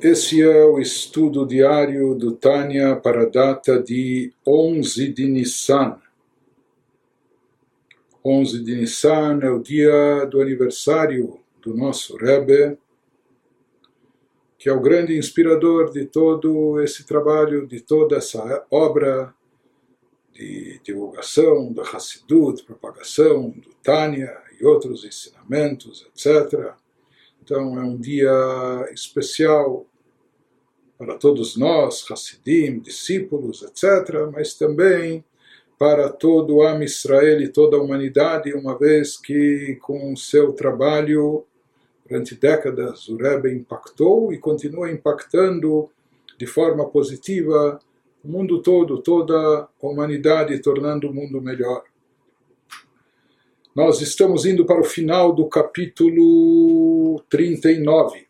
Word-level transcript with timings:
Esse 0.00 0.40
é 0.40 0.64
o 0.64 0.78
estudo 0.78 1.44
diário 1.44 2.14
do 2.14 2.30
Tânia 2.30 2.94
para 2.94 3.22
a 3.22 3.28
data 3.28 3.82
de 3.82 4.32
11 4.46 5.12
de 5.12 5.26
Nissan. 5.26 6.00
11 8.24 8.62
de 8.62 8.76
Nissan 8.76 9.40
é 9.42 9.50
o 9.50 9.58
dia 9.58 10.24
do 10.26 10.40
aniversário 10.40 11.40
do 11.60 11.74
nosso 11.74 12.16
Rebbe, 12.16 12.78
que 14.56 14.68
é 14.68 14.72
o 14.72 14.80
grande 14.80 15.18
inspirador 15.18 15.90
de 15.90 16.04
todo 16.04 16.80
esse 16.80 17.04
trabalho, 17.04 17.66
de 17.66 17.80
toda 17.80 18.18
essa 18.18 18.64
obra 18.70 19.34
de 20.32 20.80
divulgação 20.84 21.72
da 21.72 21.82
Hassidut, 21.82 22.62
propagação 22.62 23.50
do 23.50 23.70
Tânia 23.82 24.32
e 24.60 24.64
outros 24.64 25.04
ensinamentos, 25.04 26.06
etc. 26.06 26.72
Então 27.42 27.80
é 27.80 27.82
um 27.82 27.96
dia 27.96 28.30
especial 28.92 29.86
para 30.98 31.14
todos 31.14 31.56
nós, 31.56 32.04
Hassidim, 32.10 32.80
discípulos, 32.80 33.62
etc., 33.62 34.28
mas 34.32 34.54
também 34.54 35.24
para 35.78 36.08
todo 36.08 36.56
o 36.56 36.62
Am 36.62 36.84
Israel 36.84 37.40
e 37.40 37.48
toda 37.48 37.76
a 37.76 37.80
humanidade, 37.80 38.52
uma 38.52 38.76
vez 38.76 39.16
que 39.16 39.78
com 39.80 40.16
seu 40.16 40.52
trabalho 40.52 41.46
durante 42.04 42.34
décadas 42.34 43.08
o 43.08 43.16
Rebbe 43.16 43.52
impactou 43.54 44.32
e 44.32 44.38
continua 44.38 44.90
impactando 44.90 45.88
de 46.36 46.46
forma 46.46 46.88
positiva 46.88 47.78
o 48.24 48.28
mundo 48.28 48.60
todo, 48.60 49.00
toda 49.00 49.34
a 49.36 49.68
humanidade, 49.80 50.60
tornando 50.60 51.08
o 51.08 51.14
mundo 51.14 51.40
melhor. 51.40 51.84
Nós 53.74 54.00
estamos 54.00 54.44
indo 54.44 54.66
para 54.66 54.80
o 54.80 54.84
final 54.84 55.32
do 55.32 55.46
capítulo 55.48 57.22
39, 57.28 58.27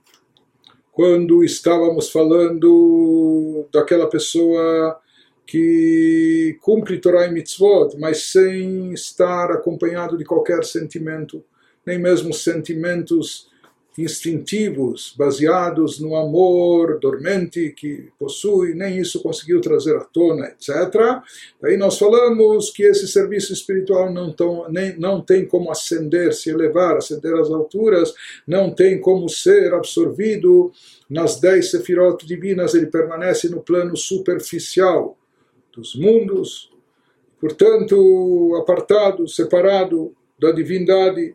quando 0.99 1.45
estávamos 1.45 2.11
falando 2.11 3.69
daquela 3.73 4.11
pessoa 4.11 4.99
que 5.47 6.59
cumpre 6.61 6.99
Torah 6.99 7.29
e 7.29 7.31
Mitzvot, 7.31 7.97
mas 8.01 8.33
sem 8.33 8.93
estar 8.93 9.53
acompanhado 9.53 10.19
de 10.19 10.25
qualquer 10.25 10.65
sentimento, 10.65 11.45
nem 11.87 12.01
mesmo 12.01 12.35
sentimentos 12.35 13.48
instintivos, 13.99 15.13
baseados 15.19 15.99
no 15.99 16.15
amor 16.15 17.01
dormente 17.01 17.71
que 17.71 18.09
possui, 18.17 18.73
nem 18.73 18.99
isso 18.99 19.21
conseguiu 19.21 19.61
trazer 19.61 19.97
à 19.97 20.05
tona, 20.05 20.47
etc. 20.47 21.21
Aí 21.63 21.77
nós 21.77 21.99
falamos 21.99 22.71
que 22.71 22.85
esse 22.85 23.09
serviço 23.09 23.53
espiritual 23.53 24.13
não, 24.13 24.33
tão, 24.33 24.71
nem, 24.71 24.97
não 24.99 25.21
tem 25.21 25.45
como 25.45 25.71
ascender, 25.71 26.33
se 26.33 26.49
elevar, 26.49 26.97
ascender 26.97 27.35
às 27.35 27.51
alturas, 27.51 28.15
não 28.47 28.71
tem 28.71 29.01
como 29.01 29.29
ser 29.29 29.75
absorvido 29.75 30.71
nas 31.11 31.41
dez 31.41 31.71
sefirot 31.71 32.25
divinas, 32.25 32.75
ele 32.75 32.87
permanece 32.87 33.49
no 33.49 33.61
plano 33.61 33.97
superficial 33.97 35.19
dos 35.75 35.97
mundos, 35.97 36.71
portanto, 37.41 38.55
apartado, 38.61 39.27
separado 39.27 40.15
da 40.39 40.53
divindade, 40.53 41.35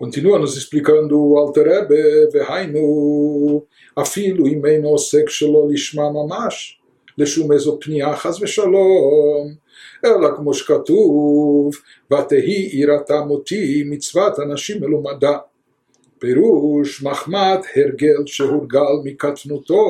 Continua 0.00 0.38
nos 0.38 0.58
explicando 0.58 1.18
o 1.18 1.38
Alter 1.38 1.64
Rebbe, 1.64 2.28
והיינו, 2.32 3.62
אפילו 4.00 4.46
אם 4.46 4.66
אינו 4.66 4.88
עוסק 4.88 5.28
שלא 5.28 5.68
לשמה 5.70 6.10
ממש, 6.10 6.78
לשום 7.18 7.52
איזו 7.52 7.78
פנייה 7.80 8.16
חס 8.16 8.42
ושלום, 8.42 9.54
אלא 10.04 10.28
כמו 10.36 10.54
שכתוב, 10.54 11.74
ותהי 12.12 12.70
יראתם 12.72 13.30
אותי 13.30 13.82
מצוות 13.86 14.38
אנשים 14.40 14.80
מלומדה. 14.80 15.38
פירוש 16.18 17.02
מחמת 17.02 17.60
הרגל 17.76 18.26
שהורגל 18.26 18.94
מקטנותו, 19.04 19.84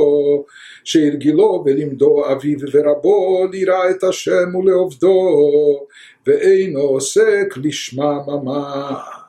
שהרגילו 0.85 1.63
ולימדו 1.67 2.33
אביו 2.33 2.59
ורבו 2.73 3.47
לירא 3.53 3.91
את 3.91 4.05
השם 4.05 4.55
ולעובדו, 4.55 5.31
ואינו 6.27 6.81
עוסק 6.81 7.55
לשמה 7.57 8.19
ממש. 8.27 9.20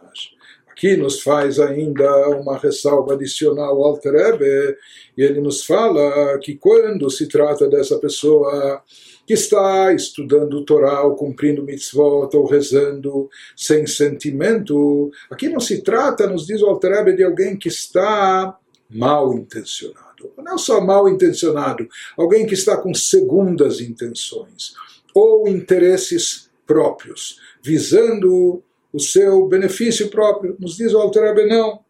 que 0.83 0.97
nos 0.97 1.23
faz 1.23 1.61
ainda 1.61 2.29
uma 2.31 2.59
ressalva 2.59 3.15
adicional 3.15 3.77
ao 3.77 3.85
Alter 3.85 4.15
Rebbe, 4.15 4.77
e 5.17 5.23
ele 5.23 5.41
nos 5.41 5.65
fala 5.65 6.37
que 6.41 6.57
quando 6.57 7.09
se 7.09 7.29
trata 7.29 7.69
dessa 7.69 8.01
pessoa 8.01 8.83
que 9.25 9.33
está 9.33 9.93
estudando 9.93 10.55
o 10.55 10.65
Torá, 10.65 11.05
ou 11.05 11.15
cumprindo 11.15 11.63
mitzvot, 11.63 12.37
ou 12.37 12.47
rezando 12.47 13.31
sem 13.57 13.87
sentimento, 13.87 15.09
aqui 15.31 15.49
não 15.49 15.61
se 15.61 15.83
trata, 15.83 16.27
nos 16.27 16.49
diz 16.49 16.61
o 16.63 16.67
Alter 16.67 16.97
Rebbe, 16.97 17.17
de 17.17 17.23
alguém 17.23 17.57
que 17.57 17.69
está 17.69 18.59
mal 18.91 19.33
intencionado. 19.35 20.33
Não 20.37 20.59
só 20.59 20.81
mal 20.81 21.09
intencionado, 21.09 21.89
alguém 22.19 22.45
que 22.45 22.55
está 22.55 22.77
com 22.77 22.93
segundas 22.93 23.81
intenções, 23.81 24.75
ou 25.15 25.47
interesses 25.47 26.51
próprios, 26.67 27.39
visando 27.63 28.65
o 28.93 29.01
seu 29.01 29.47
benefício 29.47 30.09
próprio. 30.09 30.57
Nos 30.59 30.77
diz 30.77 30.93
o 30.93 30.99
Alter 30.99 31.47
não. 31.47 31.81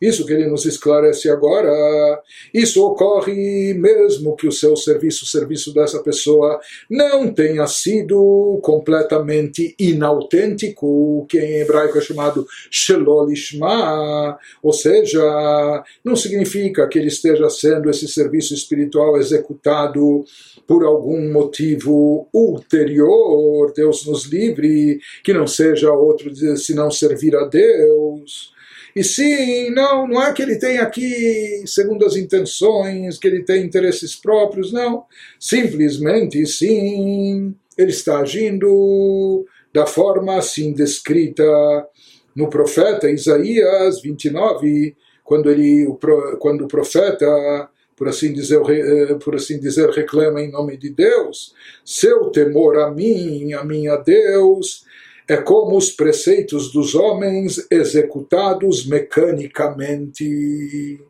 Isso 0.00 0.24
que 0.24 0.32
ele 0.32 0.46
nos 0.46 0.64
esclarece 0.64 1.28
agora, 1.28 2.22
isso 2.54 2.84
ocorre 2.84 3.74
mesmo 3.74 4.34
que 4.34 4.46
o 4.46 4.52
seu 4.52 4.74
serviço, 4.74 5.24
o 5.24 5.28
serviço 5.28 5.74
dessa 5.74 6.02
pessoa, 6.02 6.58
não 6.88 7.32
tenha 7.32 7.66
sido 7.66 8.58
completamente 8.62 9.74
inautêntico, 9.78 11.26
que 11.28 11.38
em 11.38 11.60
hebraico 11.60 11.98
é 11.98 12.00
chamado 12.00 12.46
shelolishma, 12.70 14.38
ou 14.62 14.72
seja, 14.72 15.20
não 16.04 16.16
significa 16.16 16.88
que 16.88 16.98
ele 16.98 17.08
esteja 17.08 17.50
sendo 17.50 17.90
esse 17.90 18.08
serviço 18.08 18.54
espiritual 18.54 19.18
executado 19.18 20.24
por 20.66 20.84
algum 20.84 21.30
motivo 21.30 22.28
ulterior, 22.32 23.72
Deus 23.74 24.06
nos 24.06 24.24
livre, 24.24 25.00
que 25.22 25.32
não 25.32 25.46
seja 25.46 25.92
outro 25.92 26.30
senão 26.56 26.90
servir 26.90 27.34
a 27.36 27.44
Deus. 27.44 28.52
E 28.94 29.04
sim, 29.04 29.70
não, 29.70 30.06
não 30.06 30.22
é 30.22 30.32
que 30.32 30.42
ele 30.42 30.56
tem 30.56 30.78
aqui 30.78 31.62
segundas 31.66 32.16
intenções, 32.16 33.18
que 33.18 33.28
ele 33.28 33.44
tem 33.44 33.64
interesses 33.64 34.16
próprios, 34.16 34.72
não. 34.72 35.04
Simplesmente, 35.38 36.44
sim, 36.46 37.54
ele 37.76 37.90
está 37.90 38.18
agindo 38.18 39.44
da 39.72 39.86
forma 39.86 40.36
assim 40.36 40.72
descrita 40.72 41.44
no 42.34 42.48
profeta 42.48 43.10
Isaías 43.10 44.00
29, 44.02 44.96
quando, 45.24 45.50
ele, 45.50 45.86
quando 46.38 46.64
o 46.64 46.68
profeta 46.68 47.68
por 48.00 48.08
assim 48.08 48.32
dizer, 48.32 48.58
eh, 48.70 49.14
por 49.22 49.34
assim 49.34 49.60
dizer, 49.60 49.90
reclama 49.90 50.40
em 50.40 50.50
nome 50.50 50.74
de 50.78 50.88
Deus, 50.88 51.54
seu 51.84 52.30
temor 52.30 52.78
a 52.78 52.90
mim, 52.90 53.52
a 53.52 53.62
minha 53.62 53.94
Deus, 53.96 54.86
é 55.30 55.36
como 55.36 55.76
os 55.76 55.90
preceitos 55.90 56.72
dos 56.72 56.96
homens 56.96 57.64
executados 57.70 58.84
mecanicamente. 58.84 61.00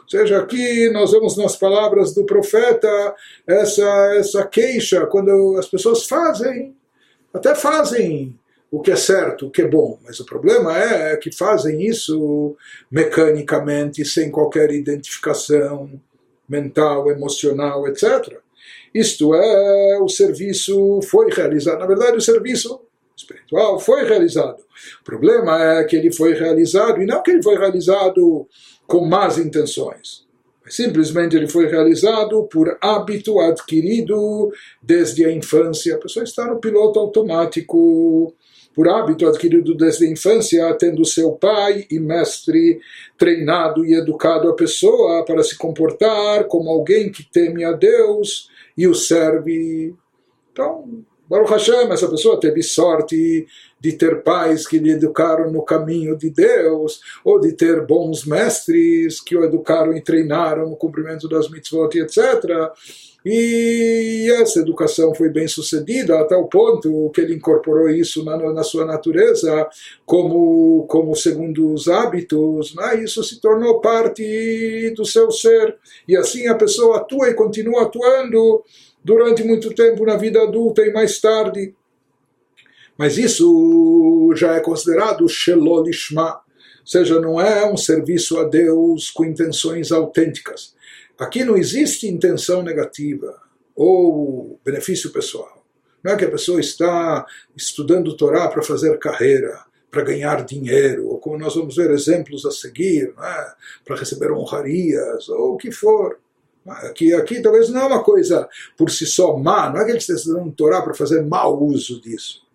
Ou 0.00 0.08
seja, 0.08 0.38
aqui 0.38 0.90
nós 0.90 1.12
vemos 1.12 1.36
nas 1.36 1.54
palavras 1.54 2.12
do 2.12 2.26
profeta 2.26 3.14
essa, 3.46 4.16
essa 4.16 4.44
queixa, 4.48 5.06
quando 5.06 5.56
as 5.56 5.68
pessoas 5.68 6.08
fazem, 6.08 6.74
até 7.32 7.54
fazem 7.54 8.36
o 8.68 8.80
que 8.80 8.90
é 8.90 8.96
certo, 8.96 9.46
o 9.46 9.50
que 9.50 9.62
é 9.62 9.68
bom, 9.68 9.96
mas 10.02 10.18
o 10.18 10.26
problema 10.26 10.76
é 10.76 11.16
que 11.16 11.30
fazem 11.30 11.86
isso 11.86 12.56
mecanicamente, 12.90 14.04
sem 14.04 14.28
qualquer 14.28 14.72
identificação 14.72 15.88
mental, 16.48 17.08
emocional, 17.12 17.86
etc. 17.86 18.40
Isto 18.92 19.36
é, 19.36 20.00
o 20.00 20.08
serviço 20.08 21.00
foi 21.02 21.30
realizado. 21.30 21.78
Na 21.78 21.86
verdade, 21.86 22.16
o 22.16 22.20
serviço 22.20 22.80
espiritual 23.16 23.78
foi 23.78 24.04
realizado. 24.04 24.60
O 25.00 25.04
problema 25.04 25.62
é 25.62 25.84
que 25.84 25.96
ele 25.96 26.12
foi 26.12 26.34
realizado, 26.34 27.02
e 27.02 27.06
não 27.06 27.22
que 27.22 27.30
ele 27.30 27.42
foi 27.42 27.56
realizado 27.56 28.46
com 28.86 29.04
más 29.04 29.38
intenções. 29.38 30.26
Simplesmente 30.68 31.36
ele 31.36 31.48
foi 31.48 31.66
realizado 31.66 32.44
por 32.44 32.78
hábito 32.80 33.40
adquirido 33.40 34.52
desde 34.80 35.24
a 35.24 35.32
infância. 35.32 35.96
A 35.96 35.98
pessoa 35.98 36.24
está 36.24 36.46
no 36.46 36.60
piloto 36.60 37.00
automático, 37.00 38.32
por 38.74 38.88
hábito 38.88 39.26
adquirido 39.26 39.74
desde 39.74 40.06
a 40.06 40.10
infância, 40.10 40.74
tendo 40.78 41.04
seu 41.04 41.32
pai 41.32 41.86
e 41.90 41.98
mestre 41.98 42.80
treinado 43.18 43.84
e 43.84 43.94
educado 43.94 44.48
a 44.48 44.54
pessoa 44.54 45.24
para 45.24 45.42
se 45.42 45.58
comportar 45.58 46.44
como 46.44 46.70
alguém 46.70 47.10
que 47.10 47.24
teme 47.24 47.64
a 47.64 47.72
Deus 47.72 48.48
e 48.76 48.86
o 48.86 48.94
serve. 48.94 49.94
Então, 50.52 51.04
Baruch 51.28 51.50
Hashem, 51.50 51.90
essa 51.90 52.08
pessoa 52.08 52.38
teve 52.38 52.62
sorte 52.62 53.46
de 53.80 53.92
ter 53.92 54.22
pais 54.22 54.66
que 54.66 54.78
lhe 54.78 54.90
educaram 54.90 55.50
no 55.50 55.62
caminho 55.62 56.16
de 56.16 56.30
Deus, 56.30 57.00
ou 57.24 57.40
de 57.40 57.52
ter 57.52 57.86
bons 57.86 58.24
mestres 58.24 59.20
que 59.20 59.36
o 59.36 59.44
educaram 59.44 59.96
e 59.96 60.00
treinaram 60.00 60.68
no 60.68 60.76
cumprimento 60.76 61.28
das 61.28 61.48
mitzvot, 61.48 61.98
etc. 61.98 62.72
E 63.24 64.28
essa 64.40 64.60
educação 64.60 65.14
foi 65.14 65.28
bem 65.28 65.46
sucedida 65.46 66.18
a 66.18 66.24
tal 66.24 66.48
ponto 66.48 67.10
que 67.14 67.20
ele 67.20 67.34
incorporou 67.34 67.88
isso 67.88 68.24
na, 68.24 68.36
na 68.52 68.62
sua 68.64 68.84
natureza 68.84 69.68
como, 70.04 70.84
como 70.88 71.14
segundo 71.14 71.72
os 71.72 71.86
hábitos, 71.86 72.74
né? 72.74 73.02
isso 73.02 73.22
se 73.22 73.40
tornou 73.40 73.80
parte 73.80 74.92
do 74.96 75.04
seu 75.04 75.30
ser. 75.30 75.76
E 76.08 76.16
assim 76.16 76.48
a 76.48 76.54
pessoa 76.54 76.98
atua 76.98 77.30
e 77.30 77.34
continua 77.34 77.82
atuando 77.82 78.64
durante 79.04 79.44
muito 79.44 79.72
tempo 79.72 80.04
na 80.04 80.16
vida 80.16 80.42
adulta 80.42 80.82
e 80.82 80.92
mais 80.92 81.20
tarde. 81.20 81.74
Mas 82.98 83.18
isso 83.18 84.32
já 84.36 84.54
é 84.54 84.60
considerado 84.60 85.28
Shelolishma, 85.28 86.34
ou 86.34 86.86
seja, 86.86 87.20
não 87.20 87.40
é 87.40 87.70
um 87.70 87.76
serviço 87.76 88.38
a 88.38 88.44
Deus 88.44 89.10
com 89.10 89.24
intenções 89.24 89.92
autênticas. 89.92 90.74
Aqui 91.18 91.44
não 91.44 91.56
existe 91.56 92.08
intenção 92.08 92.62
negativa 92.62 93.40
ou 93.74 94.58
benefício 94.64 95.10
pessoal. 95.12 95.64
Não 96.02 96.12
é 96.12 96.16
que 96.16 96.24
a 96.24 96.30
pessoa 96.30 96.60
está 96.60 97.24
estudando 97.56 98.16
Torá 98.16 98.48
para 98.48 98.62
fazer 98.62 98.98
carreira, 98.98 99.64
para 99.90 100.02
ganhar 100.02 100.44
dinheiro, 100.44 101.08
ou 101.08 101.18
como 101.18 101.38
nós 101.38 101.54
vamos 101.54 101.76
ver 101.76 101.90
exemplos 101.90 102.44
a 102.44 102.50
seguir, 102.50 103.14
é? 103.16 103.52
para 103.84 103.96
receber 103.96 104.32
honrarias, 104.32 105.28
ou 105.28 105.54
o 105.54 105.56
que 105.56 105.70
for. 105.70 106.18
Aqui, 106.66 107.12
aqui 107.14 107.40
talvez 107.40 107.68
não 107.68 107.82
é 107.82 107.86
uma 107.86 108.04
coisa 108.04 108.48
por 108.76 108.90
si 108.90 109.04
só 109.04 109.36
má, 109.36 109.68
não 109.68 109.80
é 109.80 109.84
que 109.84 109.90
ele 109.90 109.98
está 109.98 110.14
estudando 110.14 110.52
Torá 110.52 110.80
para 110.82 110.94
fazer 110.94 111.22
mau 111.22 111.62
uso 111.62 112.00
disso, 112.00 112.46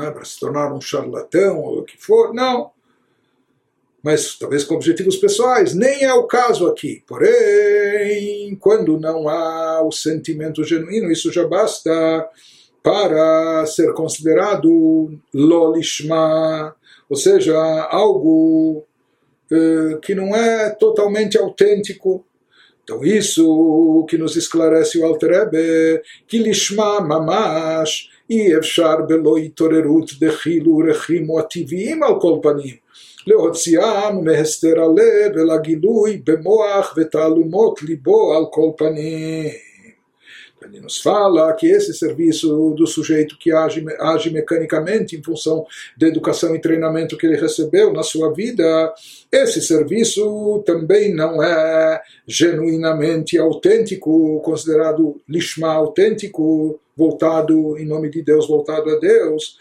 é? 0.00 0.10
para 0.10 0.24
se 0.24 0.38
tornar 0.38 0.72
um 0.72 0.80
charlatão 0.80 1.58
ou 1.60 1.80
o 1.80 1.84
que 1.84 1.98
for, 1.98 2.32
não 2.32 2.70
mas 4.02 4.36
talvez 4.38 4.64
com 4.64 4.74
objetivos 4.74 5.16
pessoais. 5.16 5.74
Nem 5.74 6.02
é 6.04 6.12
o 6.12 6.26
caso 6.26 6.66
aqui. 6.66 7.02
Porém, 7.06 8.56
quando 8.60 8.98
não 8.98 9.28
há 9.28 9.82
o 9.82 9.92
sentimento 9.92 10.64
genuíno, 10.64 11.10
isso 11.10 11.32
já 11.32 11.46
basta 11.46 12.28
para 12.82 13.64
ser 13.66 13.92
considerado 13.94 15.16
lolishma, 15.32 16.74
ou 17.08 17.16
seja, 17.16 17.56
algo 17.90 18.84
eh, 19.50 19.98
que 20.02 20.14
não 20.14 20.34
é 20.34 20.70
totalmente 20.70 21.38
autêntico. 21.38 22.24
Então 22.82 23.04
isso 23.04 24.04
que 24.08 24.18
nos 24.18 24.34
esclarece 24.34 24.98
o 24.98 25.06
Alter 25.06 25.30
Rebbe, 25.30 26.02
que 26.26 26.38
lishma 26.38 27.00
mamash, 27.00 28.10
e 28.28 28.52
efshar 28.56 29.06
belo 29.06 29.38
itorerut 29.38 30.18
dechilu 30.18 30.82
rechimu 30.82 31.38
ativim 31.38 32.02
al 32.02 32.18
kol 32.18 32.40
panim. 32.40 32.78
להוציאם 33.27 34.25
מהסתר 34.25 34.81
הלב 34.81 35.37
אל 35.37 35.49
הגילוי 35.49 36.21
במוח 36.25 36.93
ותעלומות 36.97 37.81
ליבו 37.81 38.33
על 38.33 38.45
כל 38.51 38.71
פנים. 38.77 39.49
Ele 40.67 40.81
nos 40.81 40.99
fala 40.99 41.53
que 41.53 41.67
esse 41.67 41.93
serviço 41.93 42.73
do 42.75 42.85
sujeito 42.85 43.37
que 43.37 43.51
age, 43.51 43.85
age 43.99 44.29
mecanicamente 44.29 45.15
em 45.15 45.23
função 45.23 45.65
da 45.95 46.07
educação 46.07 46.55
e 46.55 46.59
treinamento 46.59 47.17
que 47.17 47.25
ele 47.25 47.37
recebeu 47.37 47.93
na 47.93 48.03
sua 48.03 48.33
vida, 48.33 48.93
esse 49.31 49.61
serviço 49.61 50.63
também 50.65 51.13
não 51.13 51.41
é 51.41 52.01
genuinamente 52.27 53.37
autêntico, 53.37 54.41
considerado 54.41 55.21
lishma 55.29 55.71
autêntico, 55.73 56.79
voltado 56.95 57.77
em 57.77 57.85
nome 57.85 58.09
de 58.09 58.21
Deus, 58.21 58.47
voltado 58.47 58.89
a 58.89 58.99
Deus, 58.99 59.57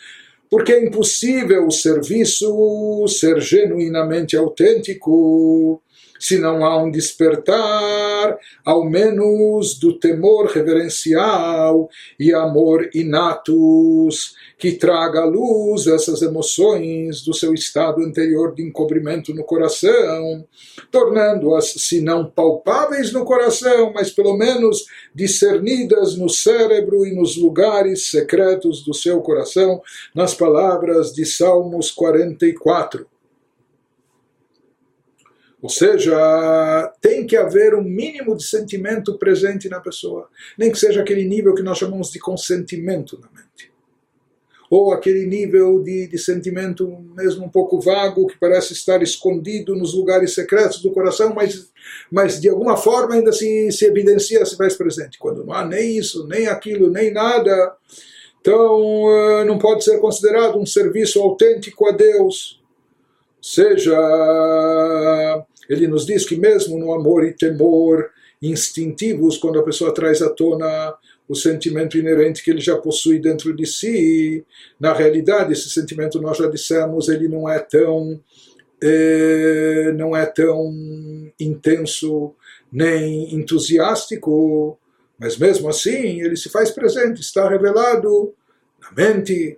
porque 0.52 0.74
é 0.74 0.86
impossível 0.86 1.66
o 1.66 1.72
serviço 1.72 3.08
ser 3.08 3.40
genuinamente 3.40 4.36
autêntico 4.36 5.82
se 6.22 6.38
não 6.38 6.64
há 6.64 6.78
um 6.78 6.92
despertar, 6.92 8.38
ao 8.64 8.88
menos 8.88 9.80
do 9.80 9.98
temor 9.98 10.46
reverencial 10.46 11.90
e 12.20 12.32
amor 12.32 12.88
inatos, 12.94 14.36
que 14.56 14.74
traga 14.74 15.22
à 15.22 15.26
luz 15.26 15.88
essas 15.88 16.22
emoções 16.22 17.24
do 17.24 17.34
seu 17.34 17.56
estado 17.56 18.04
anterior 18.04 18.54
de 18.54 18.62
encobrimento 18.62 19.34
no 19.34 19.44
coração, 19.44 20.46
tornando-as, 20.92 21.74
se 21.74 22.00
não 22.02 22.30
palpáveis 22.30 23.12
no 23.12 23.26
coração, 23.26 23.92
mas 23.92 24.12
pelo 24.12 24.38
menos 24.38 24.86
discernidas 25.16 26.16
no 26.16 26.30
cérebro 26.30 27.04
e 27.04 27.16
nos 27.16 27.36
lugares 27.36 28.12
secretos 28.12 28.86
do 28.86 28.94
seu 28.94 29.22
coração, 29.22 29.82
nas 30.14 30.36
palavras 30.36 31.12
de 31.12 31.26
Salmos 31.26 31.90
44. 31.90 33.11
Ou 35.62 35.70
seja, 35.70 36.92
tem 37.00 37.26
que 37.26 37.38
haver 37.38 37.76
um 37.76 37.84
mínimo 37.84 38.36
de 38.36 38.44
sentimento 38.44 39.18
presente 39.18 39.70
na 39.70 39.80
pessoa, 39.80 40.28
nem 40.58 40.72
que 40.72 40.80
seja 40.80 41.02
aquele 41.02 41.24
nível 41.24 41.54
que 41.54 41.62
nós 41.62 41.78
chamamos 41.78 42.10
de 42.12 42.20
consentimento 42.20 43.20
na 43.22 43.30
mente. 43.30 43.72
Ou 44.72 44.94
aquele 44.94 45.26
nível 45.28 45.84
de, 45.84 46.08
de 46.08 46.18
sentimento 46.18 46.88
mesmo 47.16 47.46
um 47.46 47.50
pouco 47.50 47.80
vago, 47.80 48.26
que 48.26 48.40
parece 48.40 48.74
estar 48.74 49.04
escondido 49.04 49.76
nos 49.76 49.94
lugares 49.94 50.34
secretos 50.34 50.82
do 50.82 50.92
coração, 50.92 51.34
mas, 51.36 51.70
mas 52.10 52.40
de 52.40 52.50
alguma 52.50 52.78
forma 52.78 53.16
ainda 53.16 53.34
se, 53.34 53.72
se 53.72 53.86
evidencia, 53.86 54.46
se 54.46 54.56
faz 54.56 54.76
presente. 54.76 55.20
Quando 55.20 55.44
não 55.44 55.54
há 55.54 55.66
nem 55.66 55.98
isso, 55.98 56.26
nem 56.26 56.48
aquilo, 56.48 56.90
nem 56.90 57.12
nada, 57.12 57.76
então 58.40 59.06
eh, 59.10 59.44
não 59.44 59.60
pode 59.60 59.84
ser 59.84 60.00
considerado 60.00 60.58
um 60.58 60.66
serviço 60.66 61.22
autêntico 61.22 61.88
a 61.88 61.92
Deus. 61.92 62.61
Seja. 63.42 63.98
Ele 65.70 65.88
nos 65.88 66.06
diz 66.06 66.26
que 66.26 66.36
mesmo 66.36 66.78
no 66.78 66.94
amor 66.94 67.26
e 67.26 67.34
temor 67.34 68.10
instintivos, 68.42 69.38
quando 69.38 69.60
a 69.60 69.64
pessoa 69.64 69.94
traz 69.94 70.22
à 70.22 70.30
tona 70.30 70.96
o 71.28 71.36
sentimento 71.36 71.98
inerente 71.98 72.44
que 72.44 72.52
ele 72.52 72.60
já 72.60 72.76
possui 72.76 73.20
dentro 73.20 73.56
de 73.56 73.66
si, 73.66 74.44
na 74.80 74.92
realidade 74.92 75.54
esse 75.54 75.70
sentimento 75.70 76.22
nós 76.22 76.38
já 76.38 76.48
dissemos, 76.48 77.08
ele 77.08 77.28
não 77.28 77.48
é 77.48 77.60
tão 77.60 78.20
é, 78.84 79.94
não 79.96 80.16
é 80.16 80.26
tão 80.26 80.74
intenso 81.40 82.34
nem 82.72 83.34
entusiástico, 83.34 84.78
mas 85.18 85.38
mesmo 85.38 85.70
assim 85.70 86.22
ele 86.22 86.36
se 86.36 86.50
faz 86.50 86.72
presente, 86.72 87.22
está 87.22 87.48
revelado 87.48 88.34
na 88.82 88.92
mente, 88.92 89.58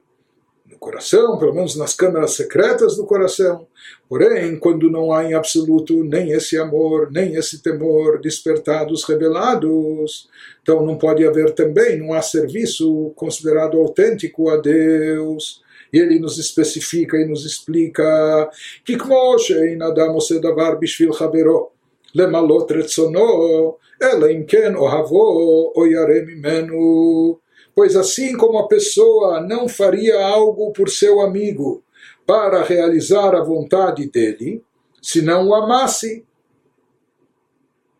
coração, 0.82 1.38
pelo 1.38 1.54
menos 1.54 1.76
nas 1.76 1.94
câmaras 1.94 2.32
secretas 2.32 2.96
do 2.96 3.04
coração. 3.04 3.66
Porém, 4.08 4.58
quando 4.58 4.90
não 4.90 5.12
há 5.12 5.24
em 5.24 5.34
absoluto 5.34 6.02
nem 6.04 6.32
esse 6.32 6.56
amor, 6.56 7.10
nem 7.10 7.34
esse 7.34 7.62
temor 7.62 8.20
despertados, 8.20 9.04
revelados, 9.04 10.28
então 10.62 10.84
não 10.86 10.96
pode 10.96 11.26
haver 11.26 11.52
também, 11.52 11.98
não 11.98 12.12
há 12.14 12.22
serviço 12.22 13.12
considerado 13.16 13.78
autêntico 13.78 14.48
a 14.48 14.56
Deus. 14.56 15.62
E 15.92 15.98
ele 15.98 16.18
nos 16.18 16.38
especifica 16.38 17.16
e 17.16 17.26
nos 17.26 17.46
explica 17.46 18.50
que 18.84 18.98
כמו 18.98 19.34
שאין 19.38 19.82
אדם 19.82 20.10
עושה 20.10 20.38
דבר 20.38 20.74
בשביל 20.80 21.12
חברו 21.12 21.68
למלות 22.14 22.72
רצונו, 22.72 23.76
אלא 24.02 24.26
אם 24.30 24.44
כן 24.44 24.74
אוהבו 24.74 25.72
או 25.76 25.86
ירא 25.86 26.20
ממנו 26.26 27.38
pois 27.75 27.95
assim 27.95 28.35
como 28.37 28.57
a 28.57 28.67
pessoa 28.67 29.41
não 29.41 29.67
faria 29.67 30.19
algo 30.25 30.71
por 30.71 30.89
seu 30.89 31.21
amigo 31.21 31.83
para 32.25 32.63
realizar 32.63 33.35
a 33.35 33.43
vontade 33.43 34.09
dele, 34.09 34.63
se 35.01 35.21
não 35.21 35.49
o 35.49 35.55
amasse 35.55 36.25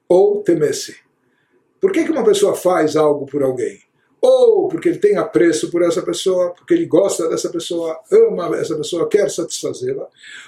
ou 0.07 0.41
temesse. 0.41 0.95
Por 1.81 1.91
que, 1.91 2.05
que 2.05 2.11
uma 2.11 2.23
pessoa 2.23 2.55
faz 2.55 2.95
algo 2.95 3.25
por 3.25 3.43
alguém? 3.43 3.79
Ou 4.21 4.69
porque 4.69 4.87
ele 4.87 4.99
tem 4.99 5.17
apreço 5.17 5.69
por 5.69 5.81
essa 5.81 6.01
pessoa, 6.01 6.51
porque 6.51 6.73
ele 6.73 6.85
gosta 6.85 7.27
dessa 7.27 7.49
pessoa, 7.49 7.99
ama 8.09 8.55
essa 8.55 8.73
pessoa, 8.77 9.09
quer 9.09 9.29
satisfazê-la, 9.29 10.07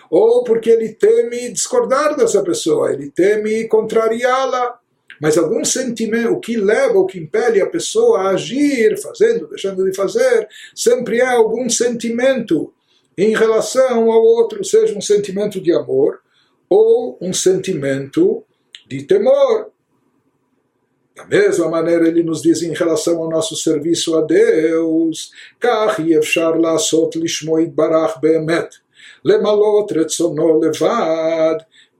ou 0.09 0.45
porque 0.45 0.69
ele 0.69 0.93
teme 0.93 1.51
discordar 1.51 2.15
dessa 2.15 2.41
pessoa, 2.41 2.93
ele 2.93 3.11
teme 3.11 3.67
contrariá-la, 3.67 4.79
mas 5.21 5.37
algum 5.37 5.63
sentimento, 5.63 6.33
o 6.33 6.39
que 6.39 6.57
leva, 6.57 6.97
o 6.97 7.05
que 7.05 7.19
impele 7.19 7.61
a 7.61 7.69
pessoa 7.69 8.21
a 8.21 8.29
agir, 8.29 8.99
fazendo, 9.01 9.47
deixando 9.47 9.83
de 9.83 9.95
fazer, 9.95 10.47
sempre 10.73 11.19
é 11.19 11.27
algum 11.27 11.69
sentimento 11.69 12.73
em 13.17 13.35
relação 13.35 14.11
ao 14.11 14.21
outro, 14.21 14.63
seja 14.63 14.97
um 14.97 15.01
sentimento 15.01 15.61
de 15.61 15.71
amor 15.71 16.19
ou 16.69 17.17
um 17.21 17.33
sentimento 17.33 18.43
de 18.87 19.03
temor. 19.03 19.71
Da 21.15 21.25
mesma 21.25 21.69
maneira, 21.69 22.07
ele 22.07 22.23
nos 22.23 22.41
diz 22.41 22.61
em 22.61 22.73
relação 22.73 23.19
ao 23.19 23.29
nosso 23.29 23.55
serviço 23.55 24.15
a 24.15 24.21
Deus, 24.21 25.31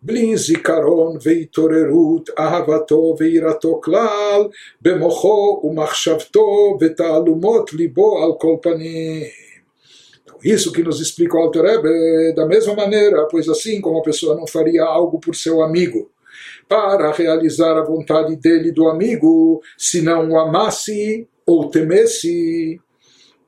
יתברך 0.03 0.11
באמת, 0.11 0.29
למלות 0.29 0.31
רצונו 0.31 0.31
לבד, 0.31 0.31
בלי 0.31 0.37
זיכרון 0.37 1.17
והתעוררות 1.23 2.31
אהבתו 2.39 3.17
ויראתו 3.19 3.81
כלל 3.81 4.49
במוחו 4.83 5.61
ומחשבתו 5.65 6.79
ותעלומות 6.81 7.73
ליבו 7.73 8.25
על 8.25 8.33
כל 8.39 8.57
פנים. 8.62 9.23
Isso 10.43 10.73
que 10.73 10.83
nos 10.83 11.00
explica 11.00 11.37
o 11.37 11.41
Alter 11.41 11.62
Rebbe, 11.62 12.33
da 12.35 12.47
mesma 12.47 12.75
maneira, 12.75 13.27
pois 13.31 13.47
assim 13.47 13.79
como 13.79 13.99
a 13.99 14.03
pessoa 14.03 14.35
não 14.35 14.47
faria 14.47 14.83
algo 14.85 15.21
por 15.21 15.35
seu 15.35 15.61
amigo, 15.61 16.11
para 16.67 17.12
realizar 17.12 17.77
a 17.77 17.85
vontade 17.85 18.37
dele 18.37 18.73
do 18.73 18.89
amigo, 18.89 19.61
se 19.77 20.00
não 20.00 20.31
o 20.31 20.39
amasse 20.39 21.29
ou 21.47 21.69
temesse. 21.69 22.81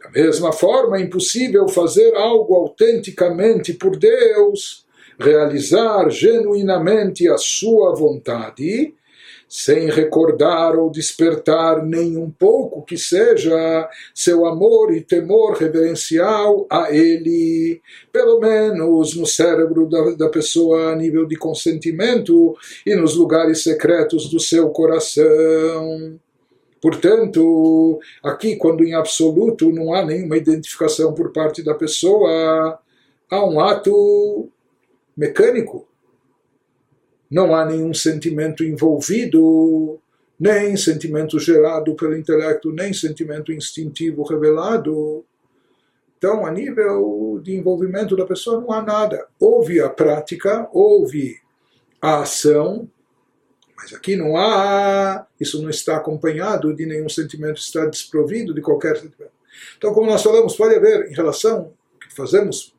Da 0.03 0.11
mesma 0.11 0.53
forma, 0.53 0.99
é 0.99 1.01
impossível 1.01 1.67
fazer 1.67 2.15
algo 2.15 2.55
autenticamente 2.57 3.73
por 3.73 3.97
Deus, 3.97 4.85
realizar 5.20 6.10
genuinamente 6.10 7.28
a 7.28 7.38
sua 7.38 7.96
vontade, 7.96 8.94
sem 9.50 9.90
recordar 9.90 10.78
ou 10.78 10.92
despertar 10.92 11.86
nem 11.86 12.18
um 12.18 12.30
pouco 12.30 12.84
que 12.84 12.98
seja 12.98 13.90
seu 14.14 14.46
amor 14.46 14.94
e 14.94 15.02
temor 15.02 15.54
reverencial 15.54 16.68
a 16.70 16.94
ele, 16.94 17.82
pelo 18.12 18.40
menos 18.40 19.16
no 19.16 19.26
cérebro 19.26 19.88
da, 19.88 20.12
da 20.12 20.30
pessoa 20.30 20.92
a 20.92 20.96
nível 20.96 21.26
de 21.26 21.38
consentimento 21.38 22.56
e 22.86 22.94
nos 22.96 23.16
lugares 23.16 23.64
secretos 23.64 24.30
do 24.30 24.40
seu 24.40 24.70
coração. 24.70 26.20
Portanto, 26.82 28.00
aqui, 28.22 28.58
quando 28.58 28.84
em 28.84 28.94
absoluto 28.94 29.72
não 29.72 29.94
há 29.94 30.06
nenhuma 30.06 30.38
identificação 30.38 31.14
por 31.14 31.32
parte 31.32 31.64
da 31.64 31.74
pessoa, 31.74 32.78
há 33.32 33.46
um 33.46 33.60
ato 33.60 34.50
mecânico. 35.18 35.88
Não 37.30 37.56
há 37.56 37.66
nenhum 37.66 37.94
sentimento 37.94 38.64
envolvido, 38.64 40.00
nem 40.40 40.78
sentimento 40.78 41.40
gerado 41.40 41.96
pelo 41.96 42.16
intelecto, 42.16 42.72
nem 42.72 42.94
sentimento 42.94 43.52
instintivo 43.52 44.24
revelado. 44.24 45.26
Então, 46.18 46.46
a 46.46 46.52
nível 46.52 47.42
de 47.44 47.56
envolvimento 47.56 48.16
da 48.16 48.26
pessoa, 48.26 48.62
não 48.62 48.72
há 48.72 48.82
nada. 48.82 49.28
Houve 49.40 49.82
a 49.82 49.90
prática, 49.90 50.70
houve 50.72 51.38
a 52.02 52.22
ação, 52.22 52.90
mas 53.76 53.94
aqui 53.94 54.16
não 54.16 54.38
há, 54.38 55.28
isso 55.40 55.62
não 55.62 55.70
está 55.70 55.98
acompanhado 55.98 56.74
de 56.74 56.86
nenhum 56.86 57.10
sentimento, 57.10 57.60
está 57.60 57.86
desprovido 57.86 58.54
de 58.54 58.62
qualquer 58.62 58.96
sentimento. 58.96 59.32
Então, 59.78 59.94
como 59.94 60.10
nós 60.10 60.24
falamos, 60.24 60.56
pode 60.56 60.76
haver 60.76 61.12
em 61.12 61.14
relação 61.14 61.58
ao 61.58 61.74
que 62.00 62.16
fazemos 62.16 62.77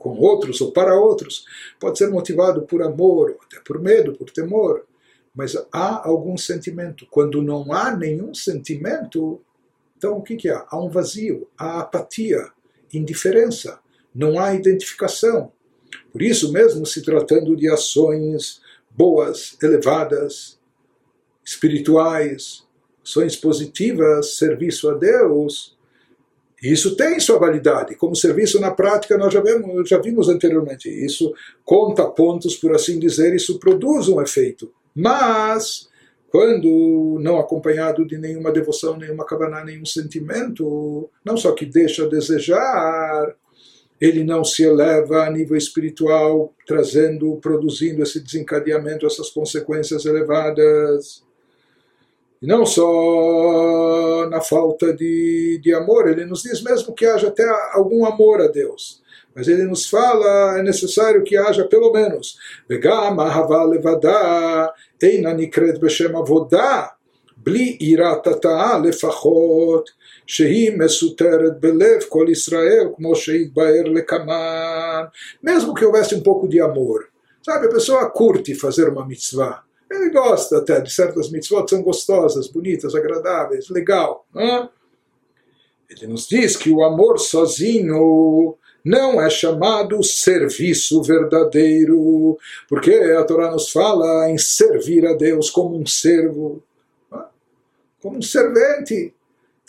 com 0.00 0.18
outros 0.18 0.60
ou 0.62 0.72
para 0.72 0.98
outros, 0.98 1.44
pode 1.78 1.98
ser 1.98 2.08
motivado 2.08 2.62
por 2.62 2.82
amor, 2.82 3.36
até 3.44 3.60
por 3.60 3.78
medo, 3.78 4.14
por 4.14 4.30
temor, 4.30 4.86
mas 5.34 5.54
há 5.70 6.08
algum 6.08 6.36
sentimento. 6.38 7.06
Quando 7.10 7.42
não 7.42 7.70
há 7.72 7.94
nenhum 7.94 8.34
sentimento, 8.34 9.40
então 9.96 10.16
o 10.16 10.22
que, 10.22 10.36
que 10.36 10.48
há? 10.48 10.66
Há 10.68 10.82
um 10.82 10.88
vazio, 10.88 11.46
há 11.56 11.80
apatia, 11.80 12.50
indiferença, 12.92 13.78
não 14.14 14.40
há 14.40 14.54
identificação. 14.54 15.52
Por 16.10 16.22
isso, 16.22 16.50
mesmo 16.50 16.86
se 16.86 17.02
tratando 17.02 17.54
de 17.54 17.68
ações 17.68 18.62
boas, 18.90 19.56
elevadas, 19.62 20.58
espirituais, 21.44 22.66
ações 23.04 23.36
positivas, 23.36 24.36
serviço 24.36 24.88
a 24.88 24.94
Deus, 24.94 25.76
isso 26.62 26.94
tem 26.94 27.18
sua 27.18 27.38
validade. 27.38 27.94
Como 27.94 28.14
serviço 28.14 28.60
na 28.60 28.70
prática, 28.70 29.16
nós 29.16 29.32
já 29.32 29.40
vimos, 29.40 29.88
já 29.88 29.98
vimos 29.98 30.28
anteriormente. 30.28 30.88
Isso 30.88 31.32
conta 31.64 32.04
pontos, 32.06 32.56
por 32.56 32.74
assim 32.74 32.98
dizer, 32.98 33.34
isso 33.34 33.58
produz 33.58 34.08
um 34.08 34.20
efeito. 34.20 34.70
Mas, 34.94 35.88
quando 36.30 37.18
não 37.20 37.38
acompanhado 37.38 38.06
de 38.06 38.18
nenhuma 38.18 38.52
devoção, 38.52 38.96
nenhuma 38.96 39.24
kavaná, 39.24 39.64
nenhum 39.64 39.86
sentimento, 39.86 41.08
não 41.24 41.36
só 41.36 41.52
que 41.52 41.64
deixa 41.64 42.04
a 42.04 42.08
desejar, 42.08 43.34
ele 44.00 44.24
não 44.24 44.44
se 44.44 44.62
eleva 44.62 45.24
a 45.24 45.30
nível 45.30 45.56
espiritual, 45.56 46.54
trazendo, 46.66 47.36
produzindo 47.36 48.02
esse 48.02 48.20
desencadeamento, 48.20 49.06
essas 49.06 49.30
consequências 49.30 50.04
elevadas. 50.04 51.22
E 52.41 52.47
não 52.47 52.65
só 52.65 54.27
na 54.29 54.41
falta 54.41 54.93
de, 54.93 55.59
de 55.63 55.73
amor, 55.73 56.07
ele 56.07 56.25
nos 56.25 56.43
diz 56.43 56.61
mesmo 56.61 56.93
que 56.93 57.05
haja 57.05 57.29
até 57.29 57.43
algum 57.73 58.05
amor 58.05 58.41
a 58.41 58.47
Deus. 58.47 59.01
Mas 59.33 59.47
ele 59.47 59.63
nos 59.63 59.87
fala, 59.87 60.59
é 60.59 60.63
necessário 60.63 61.23
que 61.23 61.35
haja 61.35 61.65
pelo 61.65 61.91
menos. 61.91 62.37
Vegam 62.69 63.19
ahava 63.19 63.63
levada, 63.63 64.73
eina 65.01 65.33
nikret 65.33 65.77
beshem 65.79 66.15
avodah, 66.15 66.95
bli 67.35 67.77
irat 67.81 68.27
לפחות 68.83 69.89
שהיא 70.27 70.77
מסותרת 70.77 71.59
בלב 71.59 72.01
כל 72.09 72.25
ישראל, 72.31 72.87
כמו 72.95 73.15
שהתבהר 73.15 73.83
לקמן. 73.85 75.03
Mesmo 75.43 75.73
que 75.73 75.85
houvesse 75.85 76.15
um 76.15 76.23
pouco 76.23 76.47
de 76.47 76.61
amor. 76.61 77.09
Sabe, 77.43 77.67
a 77.67 77.69
pessoa 77.69 78.09
curte 78.09 78.55
fazer 78.55 78.89
uma 78.89 79.05
mitzvah. 79.05 79.63
Ele 79.90 80.10
gosta 80.10 80.58
até 80.58 80.80
de 80.80 80.92
certas 80.92 81.30
mitzvot, 81.30 81.68
são 81.68 81.82
gostosas, 81.82 82.46
bonitas, 82.46 82.94
agradáveis, 82.94 83.68
legal. 83.68 84.24
Né? 84.32 84.68
Ele 85.90 86.06
nos 86.06 86.28
diz 86.28 86.56
que 86.56 86.70
o 86.70 86.84
amor 86.84 87.18
sozinho 87.18 88.56
não 88.84 89.20
é 89.20 89.28
chamado 89.28 90.02
serviço 90.02 91.02
verdadeiro, 91.02 92.38
porque 92.68 92.92
a 92.92 93.24
Torá 93.24 93.50
nos 93.50 93.70
fala 93.70 94.30
em 94.30 94.38
servir 94.38 95.04
a 95.06 95.12
Deus 95.12 95.50
como 95.50 95.76
um 95.76 95.84
servo, 95.84 96.62
né? 97.10 97.24
como 98.00 98.18
um 98.18 98.22
servente. 98.22 99.12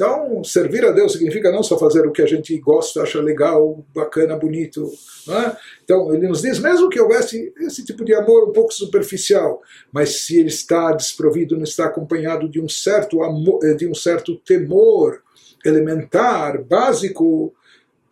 Então, 0.01 0.43
servir 0.43 0.83
a 0.83 0.89
Deus 0.89 1.11
significa 1.11 1.51
não 1.51 1.61
só 1.61 1.77
fazer 1.77 2.07
o 2.07 2.11
que 2.11 2.23
a 2.23 2.25
gente 2.25 2.57
gosta, 2.57 3.03
acha 3.03 3.21
legal, 3.21 3.85
bacana, 3.93 4.35
bonito. 4.35 4.91
É? 5.29 5.55
Então, 5.83 6.11
ele 6.11 6.27
nos 6.27 6.41
diz, 6.41 6.57
mesmo 6.57 6.89
que 6.89 6.99
houvesse 6.99 7.53
esse 7.59 7.85
tipo 7.85 8.03
de 8.03 8.11
amor 8.15 8.49
um 8.49 8.51
pouco 8.51 8.73
superficial, 8.73 9.61
mas 9.93 10.23
se 10.23 10.39
ele 10.39 10.49
está 10.49 10.91
desprovido, 10.91 11.55
não 11.55 11.65
está 11.65 11.85
acompanhado 11.85 12.49
de 12.49 12.59
um 12.59 12.67
certo 12.67 13.21
amor, 13.21 13.59
de 13.75 13.87
um 13.87 13.93
certo 13.93 14.35
temor 14.37 15.21
elementar, 15.63 16.63
básico, 16.63 17.53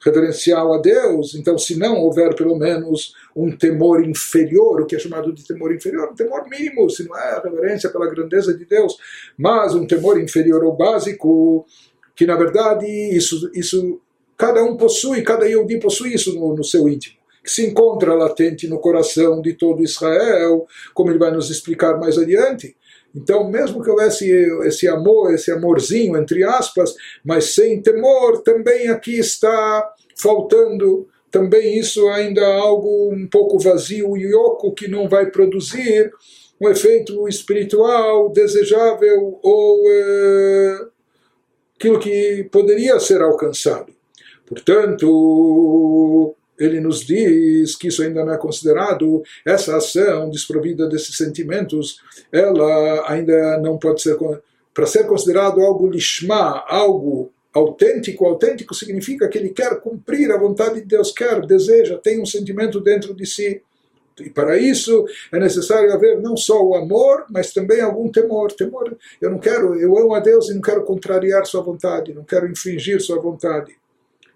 reverencial 0.03 0.73
a 0.73 0.77
Deus, 0.77 1.35
então 1.35 1.57
se 1.57 1.77
não 1.77 1.97
houver 1.97 2.33
pelo 2.35 2.57
menos 2.57 3.13
um 3.35 3.55
temor 3.55 4.03
inferior, 4.03 4.81
o 4.81 4.85
que 4.85 4.95
é 4.95 4.99
chamado 4.99 5.33
de 5.33 5.45
temor 5.45 5.73
inferior, 5.73 6.09
um 6.11 6.15
temor 6.15 6.47
mínimo, 6.49 6.89
se 6.89 7.07
não 7.07 7.17
é 7.17 7.41
reverência 7.43 7.89
pela 7.89 8.09
grandeza 8.09 8.53
de 8.53 8.65
Deus, 8.65 8.97
mas 9.37 9.75
um 9.75 9.85
temor 9.85 10.19
inferior 10.19 10.63
ao 10.63 10.75
básico, 10.75 11.65
que 12.15 12.25
na 12.25 12.35
verdade 12.35 12.85
isso, 12.85 13.51
isso 13.53 13.99
cada 14.37 14.63
um 14.63 14.77
possui, 14.77 15.21
cada 15.21 15.45
Yehudi 15.45 15.79
possui 15.79 16.13
isso 16.13 16.33
no, 16.33 16.55
no 16.55 16.63
seu 16.63 16.87
íntimo, 16.87 17.17
que 17.43 17.51
se 17.51 17.65
encontra 17.65 18.13
latente 18.13 18.67
no 18.67 18.79
coração 18.79 19.41
de 19.41 19.53
todo 19.53 19.83
Israel, 19.83 20.65
como 20.93 21.11
ele 21.11 21.19
vai 21.19 21.31
nos 21.31 21.49
explicar 21.49 21.99
mais 21.99 22.17
adiante. 22.17 22.75
Então, 23.15 23.49
mesmo 23.49 23.81
que 23.81 23.89
houvesse 23.89 24.29
esse 24.63 24.87
amor, 24.87 25.33
esse 25.33 25.51
amorzinho, 25.51 26.17
entre 26.17 26.43
aspas, 26.43 26.93
mas 27.23 27.55
sem 27.55 27.81
temor, 27.81 28.41
também 28.43 28.89
aqui 28.89 29.17
está 29.17 29.89
faltando. 30.15 31.07
Também 31.31 31.77
isso 31.77 32.07
ainda 32.09 32.45
algo 32.45 33.13
um 33.13 33.27
pouco 33.27 33.59
vazio 33.59 34.17
e 34.17 34.33
oco 34.33 34.73
que 34.73 34.87
não 34.87 35.07
vai 35.07 35.29
produzir 35.29 36.11
um 36.59 36.67
efeito 36.69 37.27
espiritual 37.27 38.29
desejável 38.31 39.39
ou 39.41 39.83
é, 39.87 40.79
aquilo 41.75 41.99
que 41.99 42.47
poderia 42.51 42.99
ser 42.99 43.21
alcançado. 43.21 43.93
Portanto, 44.45 46.35
ele 46.59 46.79
nos 46.79 47.05
diz 47.05 47.75
que 47.75 47.87
isso 47.87 48.03
ainda 48.03 48.25
não 48.25 48.33
é 48.33 48.37
considerado, 48.37 49.23
essa 49.45 49.77
ação 49.77 50.29
desprovida 50.29 50.87
desses 50.87 51.15
sentimentos, 51.15 52.01
ela 52.31 53.09
ainda 53.09 53.57
não 53.59 53.77
pode 53.77 54.01
ser, 54.01 54.17
para 54.73 54.85
ser 54.85 55.07
considerado 55.07 55.61
algo 55.61 55.89
lishma, 55.89 56.63
algo 56.67 57.31
autêntico, 57.53 58.25
autêntico 58.25 58.75
significa 58.75 59.27
que 59.27 59.37
ele 59.37 59.49
quer 59.49 59.79
cumprir 59.79 60.31
a 60.31 60.37
vontade 60.37 60.81
de 60.81 60.85
Deus, 60.85 61.11
quer, 61.11 61.45
deseja, 61.45 61.97
tem 61.97 62.21
um 62.21 62.25
sentimento 62.25 62.79
dentro 62.79 63.13
de 63.13 63.25
si. 63.25 63.61
E 64.19 64.29
para 64.29 64.57
isso 64.57 65.05
é 65.31 65.39
necessário 65.39 65.93
haver 65.93 66.19
não 66.19 66.35
só 66.35 66.61
o 66.61 66.75
amor, 66.75 67.25
mas 67.29 67.53
também 67.53 67.79
algum 67.79 68.11
temor. 68.11 68.51
Temor, 68.51 68.95
eu 69.21 69.29
não 69.29 69.39
quero, 69.39 69.79
eu 69.79 69.97
amo 69.97 70.13
a 70.13 70.19
Deus 70.19 70.49
e 70.49 70.53
não 70.53 70.61
quero 70.61 70.83
contrariar 70.83 71.45
sua 71.45 71.61
vontade, 71.61 72.13
não 72.13 72.25
quero 72.25 72.45
infringir 72.45 73.01
sua 73.01 73.19
vontade. 73.19 73.75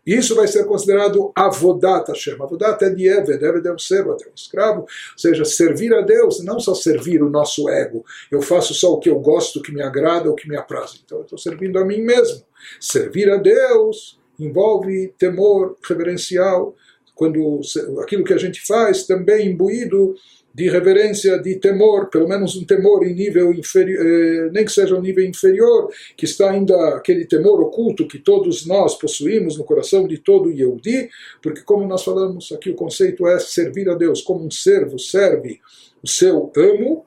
Isso 0.05 0.35
vai 0.35 0.47
ser 0.47 0.65
considerado 0.65 1.31
avodat 1.35 2.09
Hashem. 2.09 2.35
Avodat 2.41 2.83
é 2.83 2.89
de 2.89 3.07
Eved, 3.07 3.43
Eved 3.43 3.67
é 3.67 3.73
um 3.73 3.79
servo, 3.79 4.11
é 4.11 4.15
um 4.15 4.33
escravo. 4.35 4.81
Ou 4.81 4.87
seja, 5.17 5.45
servir 5.45 5.93
a 5.93 6.01
Deus, 6.01 6.43
não 6.43 6.59
só 6.59 6.75
servir 6.75 7.23
o 7.23 7.29
nosso 7.29 7.69
ego. 7.69 8.03
Eu 8.29 8.41
faço 8.41 8.73
só 8.73 8.93
o 8.93 8.99
que 8.99 9.09
eu 9.09 9.19
gosto, 9.19 9.59
o 9.59 9.61
que 9.61 9.73
me 9.73 9.81
agrada, 9.81 10.29
o 10.29 10.35
que 10.35 10.47
me 10.47 10.57
apraz. 10.57 11.01
Então 11.03 11.19
eu 11.19 11.23
estou 11.23 11.37
servindo 11.37 11.79
a 11.79 11.85
mim 11.85 12.01
mesmo. 12.01 12.43
Servir 12.79 13.29
a 13.29 13.37
Deus 13.37 14.19
envolve 14.39 15.13
temor 15.17 15.77
reverencial, 15.87 16.75
quando 17.15 17.61
aquilo 18.01 18.23
que 18.23 18.33
a 18.33 18.37
gente 18.37 18.65
faz 18.65 19.05
também 19.05 19.47
imbuído 19.47 20.15
de 20.53 20.69
reverência, 20.69 21.39
de 21.39 21.55
temor, 21.55 22.09
pelo 22.09 22.27
menos 22.27 22.55
um 22.55 22.63
temor 22.63 23.05
em 23.05 23.13
nível 23.13 23.51
inferior, 23.51 24.05
eh, 24.05 24.49
nem 24.51 24.63
que 24.63 24.71
seja 24.71 24.95
um 24.95 25.01
nível 25.01 25.25
inferior, 25.25 25.89
que 26.15 26.25
está 26.25 26.51
ainda 26.51 26.95
aquele 26.95 27.25
temor 27.25 27.59
oculto 27.59 28.07
que 28.07 28.19
todos 28.19 28.65
nós 28.67 28.95
possuímos 28.95 29.57
no 29.57 29.63
coração 29.63 30.07
de 30.07 30.19
todo 30.19 30.51
Yehudi, 30.51 31.09
porque 31.41 31.61
como 31.61 31.87
nós 31.87 32.03
falamos 32.03 32.51
aqui, 32.51 32.69
o 32.69 32.75
conceito 32.75 33.27
é 33.27 33.39
servir 33.39 33.89
a 33.89 33.95
Deus 33.95 34.21
como 34.21 34.45
um 34.45 34.51
servo 34.51 34.99
serve 34.99 35.59
o 36.03 36.07
seu 36.07 36.51
amo, 36.55 37.05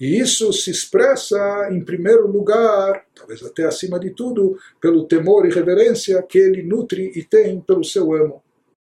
E 0.00 0.16
isso 0.20 0.52
se 0.52 0.70
expressa, 0.70 1.68
em 1.72 1.84
primeiro 1.84 2.28
lugar, 2.28 3.04
talvez 3.16 3.42
até 3.42 3.64
acima 3.64 3.98
de 3.98 4.10
tudo, 4.10 4.56
pelo 4.80 5.08
temor 5.08 5.44
e 5.44 5.50
reverência 5.52 6.22
que 6.22 6.38
ele 6.38 6.62
nutre 6.62 7.10
e 7.16 7.24
tem 7.24 7.60
pelo 7.60 7.82
seu 7.82 8.12
amo. 8.14 8.40